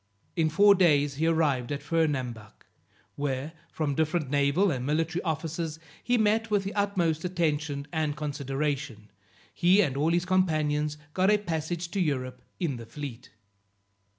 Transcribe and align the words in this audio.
In 0.35 0.49
four 0.49 0.73
days 0.73 1.17
he 1.17 1.27
arrived 1.27 1.71
at 1.71 1.83
Fernambuc, 1.83 2.65
where, 3.15 3.53
from 3.71 3.93
different 3.93 4.31
naval 4.31 4.71
and 4.71 4.83
military 4.83 5.21
officers, 5.21 5.77
he 6.03 6.17
met 6.17 6.49
with 6.49 6.63
the 6.63 6.73
utmost 6.73 7.23
attention 7.23 7.85
and 7.93 8.17
consideration; 8.17 9.11
he 9.53 9.79
and 9.79 9.95
all 9.95 10.09
his 10.09 10.25
companions 10.25 10.97
got 11.13 11.29
a 11.29 11.37
passage 11.37 11.91
to 11.91 11.99
Europe 11.99 12.41
in 12.59 12.77
the 12.77 12.87
fleet. 12.87 13.29